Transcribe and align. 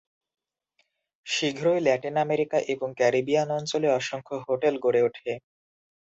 শীঘ্রই 1.27 1.79
Latin 1.81 2.15
America 2.17 2.57
এবং 2.73 2.89
Caribbean 2.95 3.47
অঞ্চলে 3.57 3.87
অসংখ্য 3.91 4.35
হোটেল 4.45 4.75
গড়ে 4.83 5.01
ওঠে। 5.03 5.31